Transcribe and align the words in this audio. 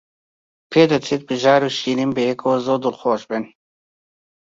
پێدەچێت 0.71 1.21
بژار 1.29 1.61
و 1.67 1.69
شیرین 1.77 2.11
بەیەکەوە 2.17 2.55
زۆر 2.65 2.79
دڵخۆش 2.83 3.21
بن. 3.29 3.43